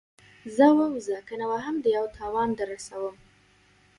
[0.55, 3.15] ځه ووځه کنه وهم دې او تاوان در رسوم.